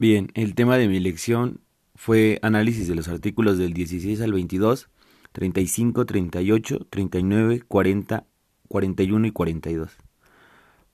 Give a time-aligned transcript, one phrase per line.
[0.00, 1.60] Bien, el tema de mi elección
[1.96, 4.88] fue análisis de los artículos del 16 al 22,
[5.32, 8.24] 35, 38, 39, 40,
[8.68, 9.96] 41 y 42.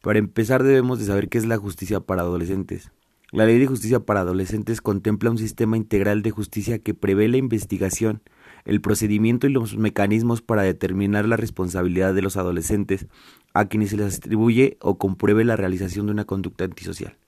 [0.01, 2.93] Para empezar debemos de saber qué es la justicia para adolescentes.
[3.31, 7.37] La Ley de Justicia para Adolescentes contempla un sistema integral de justicia que prevé la
[7.37, 8.23] investigación,
[8.65, 13.07] el procedimiento y los mecanismos para determinar la responsabilidad de los adolescentes
[13.53, 17.19] a quienes se les atribuye o compruebe la realización de una conducta antisocial.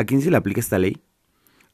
[0.00, 1.02] ¿A quién se le aplica esta ley?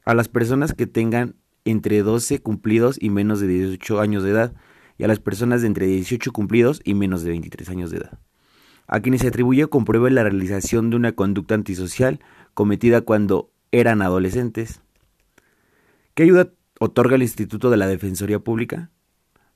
[0.03, 4.53] A las personas que tengan entre 12 cumplidos y menos de 18 años de edad,
[4.97, 8.19] y a las personas de entre 18 cumplidos y menos de 23 años de edad.
[8.85, 12.19] A quienes se atribuye o compruebe la realización de una conducta antisocial
[12.53, 14.81] cometida cuando eran adolescentes.
[16.13, 16.49] ¿Qué ayuda
[16.81, 18.91] otorga el Instituto de la Defensoría Pública?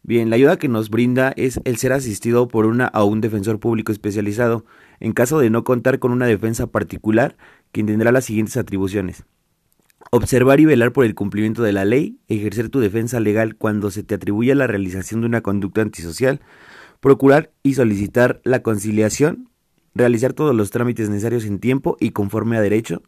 [0.04, 3.60] Bien, la ayuda que nos brinda es el ser asistido por una o un defensor
[3.60, 4.66] público especializado
[4.99, 7.38] en caso de no contar con una defensa particular,
[7.72, 9.24] quien tendrá las siguientes atribuciones.
[10.12, 14.04] Observar y velar por el cumplimiento de la ley, ejercer tu defensa legal cuando se
[14.04, 16.41] te atribuya la realización de una conducta antisocial,
[17.00, 19.50] procurar y solicitar la conciliación,
[19.94, 23.04] realizar todos los trámites necesarios en tiempo y conforme a derecho,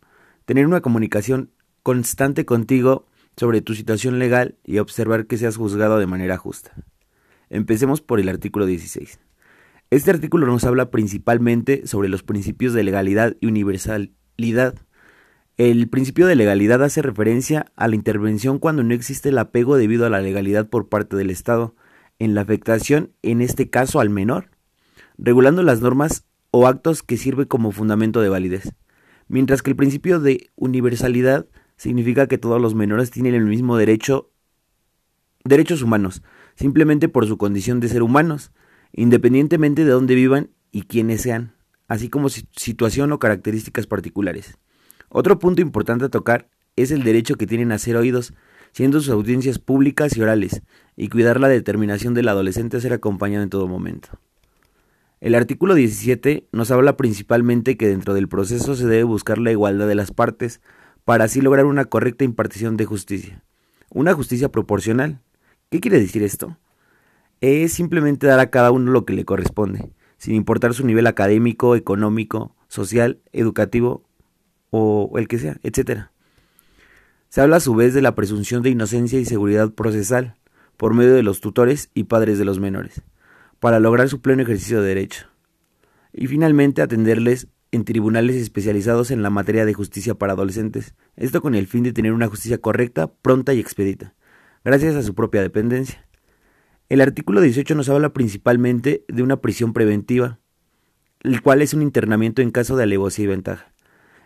[0.46, 3.06] tener una comunicación constante contigo
[3.36, 6.74] sobre tu situación legal y observar que seas juzgado de manera justa.
[7.50, 9.20] Empecemos por el artículo 16.
[9.90, 13.48] Este artículo nos habla principalmente sobre los principios de legalidad y
[14.38, 14.76] universalidad.
[15.58, 20.06] El principio de legalidad hace referencia a la intervención cuando no existe el apego debido
[20.06, 21.76] a la legalidad por parte del Estado,
[22.20, 24.50] en la afectación, en este caso al menor,
[25.18, 28.74] regulando las normas o actos que sirven como fundamento de validez.
[29.28, 34.32] Mientras que el principio de universalidad significa que todos los menores tienen el mismo derecho,
[35.44, 36.24] derechos humanos,
[36.56, 38.52] simplemente por su condición de ser humanos,
[38.92, 41.56] independientemente de dónde vivan y quiénes sean,
[41.94, 44.58] así como situación o características particulares.
[45.10, 48.34] Otro punto importante a tocar es el derecho que tienen a ser oídos,
[48.72, 50.64] siendo sus audiencias públicas y orales,
[50.98, 54.10] y cuidar la determinación del adolescente a ser acompañado en todo momento.
[55.22, 59.88] El artículo 17 nos habla principalmente que dentro del proceso se debe buscar la igualdad
[59.88, 60.62] de las partes,
[61.06, 63.44] para así lograr una correcta impartición de justicia.
[63.92, 65.22] Una justicia proporcional.
[65.70, 66.58] ¿Qué quiere decir esto?
[67.40, 71.76] Es simplemente dar a cada uno lo que le corresponde, sin importar su nivel académico,
[71.76, 74.04] económico, social, educativo
[74.70, 76.08] o el que sea, etc.
[77.30, 80.36] Se habla a su vez de la presunción de inocencia y seguridad procesal
[80.78, 83.02] por medio de los tutores y padres de los menores,
[83.60, 85.28] para lograr su pleno ejercicio de derecho.
[86.12, 91.56] Y finalmente atenderles en tribunales especializados en la materia de justicia para adolescentes, esto con
[91.56, 94.14] el fin de tener una justicia correcta, pronta y expedita,
[94.64, 96.06] gracias a su propia dependencia.
[96.94, 100.38] El artículo 18 nos habla principalmente de una prisión preventiva,
[101.24, 103.74] el cual es un internamiento en caso de alevosía y ventaja,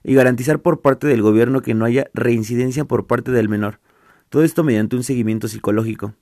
[0.04, 3.80] y garantizar por parte del gobierno que no haya reincidencia por parte del menor,
[4.28, 6.16] todo esto mediante un seguimiento psicológico.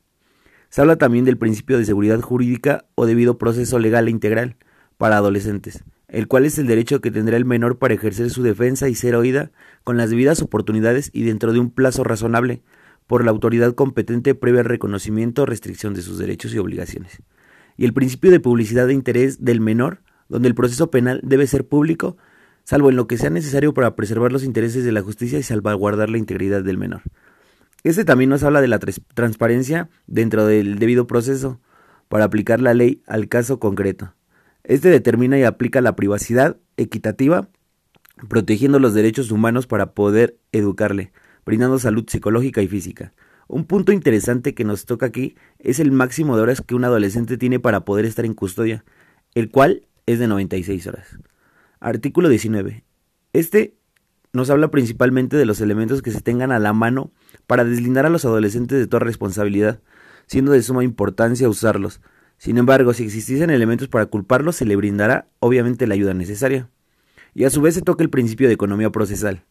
[0.70, 4.56] Se habla también del principio de seguridad jurídica o debido proceso legal e integral
[4.98, 8.88] para adolescentes, el cual es el derecho que tendrá el menor para ejercer su defensa
[8.88, 9.50] y ser oída
[9.84, 12.62] con las debidas oportunidades y dentro de un plazo razonable
[13.08, 17.22] por la autoridad competente previo al reconocimiento o restricción de sus derechos y obligaciones.
[17.78, 21.68] Y el principio de publicidad de interés del menor, donde el proceso penal debe ser
[21.68, 22.18] público,
[22.64, 26.10] salvo en lo que sea necesario para preservar los intereses de la justicia y salvaguardar
[26.10, 27.02] la integridad del menor.
[27.84, 28.80] Este también nos habla de la
[29.14, 31.62] transparencia dentro del debido proceso
[32.08, 34.16] para aplicar la ley al caso concreto.
[34.64, 37.50] Este determina y aplica la privacidad equitativa,
[38.28, 41.12] protegiendo los derechos humanos para poder educarle,
[41.46, 43.14] brindando salud psicológica y física.
[43.48, 47.38] Un punto interesante que nos toca aquí es el máximo de horas que un adolescente
[47.38, 48.84] tiene para poder estar en custodia,
[49.36, 51.20] el cual es de 96 horas.
[51.80, 52.84] Artículo 19.
[53.34, 53.76] Este
[54.34, 57.12] nos habla principalmente de los elementos que se tengan a la mano
[57.48, 59.80] para deslindar a los adolescentes de toda responsabilidad,
[60.26, 62.02] siendo de suma importancia usarlos,
[62.38, 66.70] sin embargo, si existiesen elementos para culparlo, se le brindará obviamente la ayuda necesaria.
[67.34, 69.44] Y a su vez se toca el principio de economía procesal,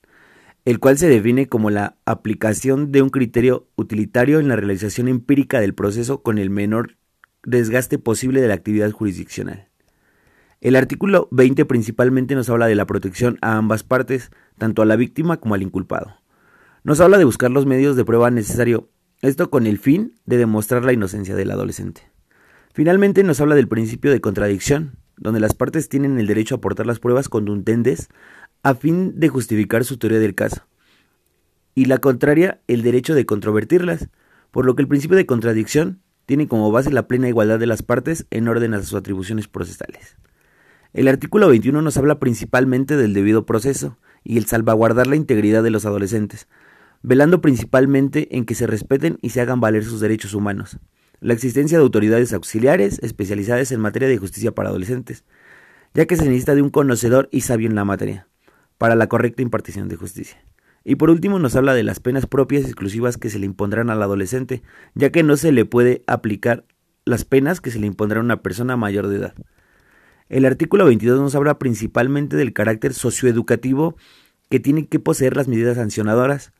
[0.64, 5.60] el cual se define como la aplicación de un criterio utilitario en la realización empírica
[5.60, 6.96] del proceso con el menor
[7.44, 9.68] desgaste posible de la actividad jurisdiccional.
[10.62, 14.96] El artículo 20 principalmente nos habla de la protección a ambas partes, tanto a la
[14.96, 16.16] víctima como al inculpado.
[16.84, 18.84] Nos habla de buscar los medios de prueba necesarios,
[19.20, 22.10] esto con el fin de demostrar la inocencia del adolescente.
[22.72, 26.86] Finalmente nos habla del principio de contradicción, donde las partes tienen el derecho a aportar
[26.86, 28.08] las pruebas contundentes
[28.64, 30.66] a fin de justificar su teoría del caso,
[31.74, 34.08] y la contraria el derecho de controvertirlas,
[34.50, 37.82] por lo que el principio de contradicción tiene como base la plena igualdad de las
[37.82, 40.16] partes en orden a sus atribuciones procesales.
[40.94, 45.70] El artículo 21 nos habla principalmente del debido proceso y el salvaguardar la integridad de
[45.70, 46.48] los adolescentes,
[47.02, 50.78] velando principalmente en que se respeten y se hagan valer sus derechos humanos,
[51.20, 55.24] la existencia de autoridades auxiliares especializadas en materia de justicia para adolescentes,
[55.92, 58.26] ya que se necesita de un conocedor y sabio en la materia,
[58.78, 60.38] para la correcta impartición de justicia.
[60.84, 64.02] Y por último nos habla de las penas propias exclusivas que se le impondrán al
[64.02, 64.62] adolescente,
[64.94, 66.64] ya que no se le puede aplicar
[67.06, 69.34] las penas que se le impondrán a una persona mayor de edad.
[70.28, 73.96] El artículo 22 nos habla principalmente del carácter socioeducativo
[74.50, 76.52] que tienen que poseer las medidas sancionadoras,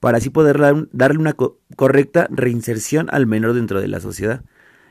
[0.00, 0.58] para así poder
[0.92, 1.36] darle una
[1.76, 4.44] correcta reinserción al menor dentro de la sociedad.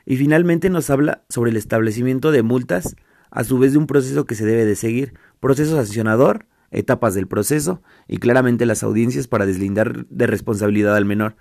[0.06, 2.95] Y finalmente nos habla sobre el establecimiento de multas,
[3.30, 7.27] a su vez de un proceso que se debe de seguir, proceso sancionador, etapas del
[7.27, 11.35] proceso y claramente las audiencias para deslindar de responsabilidad al menor,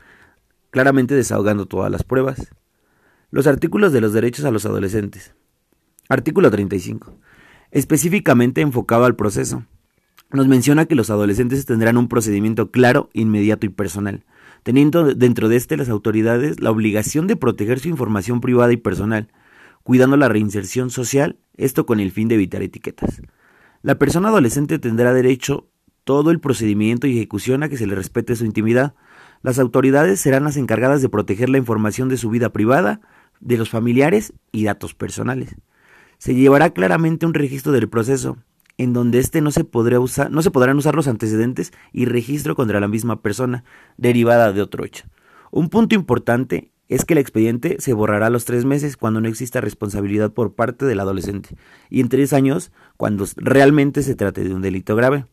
[0.70, 2.52] claramente desahogando todas las pruebas.
[3.30, 5.34] Los artículos de los derechos a los adolescentes.
[6.08, 7.16] Artículo 35.
[7.70, 9.64] Específicamente enfocado al proceso.
[10.32, 14.24] Nos menciona que los adolescentes tendrán un procedimiento claro, inmediato y personal,
[14.62, 19.28] teniendo dentro de este las autoridades la obligación de proteger su información privada y personal,
[19.82, 23.22] cuidando la reinserción social, esto con el fin de evitar etiquetas.
[23.82, 25.70] La persona adolescente tendrá derecho
[26.04, 28.94] todo el procedimiento y ejecución a que se le respete su intimidad.
[29.42, 33.00] Las autoridades serán las encargadas de proteger la información de su vida privada,
[33.40, 35.56] de los familiares y datos personales.
[36.18, 38.36] Se llevará claramente un registro del proceso,
[38.76, 42.54] en donde éste no se podrá usar, no se podrán usar los antecedentes y registro
[42.54, 43.64] contra la misma persona,
[43.96, 45.04] derivada de otro hecho.
[45.50, 49.28] Un punto importante es que el expediente se borrará a los tres meses cuando no
[49.28, 51.50] exista responsabilidad por parte del adolescente
[51.88, 55.24] y en tres años cuando realmente se trate de un delito grave.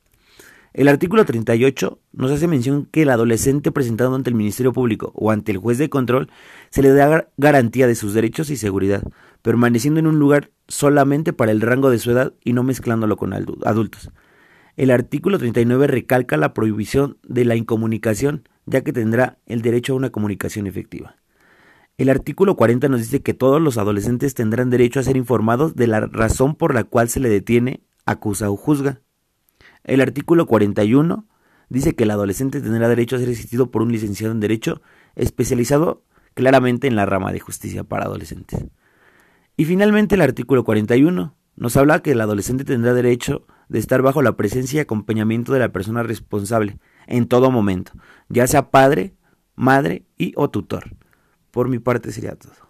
[0.76, 5.32] El artículo 38 nos hace mención que el adolescente presentado ante el Ministerio Público o
[5.32, 6.30] ante el juez de control
[6.70, 9.02] se le da garantía de sus derechos y seguridad,
[9.42, 13.34] permaneciendo en un lugar solamente para el rango de su edad y no mezclándolo con
[13.34, 14.12] adultos.
[14.76, 19.96] El artículo 39 recalca la prohibición de la incomunicación, ya que tendrá el derecho a
[19.96, 21.16] una comunicación efectiva.
[21.98, 25.88] El artículo 40 nos dice que todos los adolescentes tendrán derecho a ser informados de
[25.88, 29.02] la razón por la cual se le detiene, acusa o juzga.
[29.84, 31.26] El artículo 41
[31.70, 34.84] dice que el adolescente tendrá derecho a ser asistido por un licenciado en Derecho
[35.16, 36.04] especializado
[36.36, 38.68] claramente en la rama de justicia para adolescentes.
[39.56, 44.22] Y finalmente el artículo 41 nos habla que el adolescente tendrá derecho de estar bajo
[44.22, 46.78] la presencia y acompañamiento de la persona responsable
[47.08, 47.94] en todo momento,
[48.30, 49.16] ya sea padre,
[49.56, 50.96] madre y o tutor.
[51.58, 52.67] Por mi parte sería todo.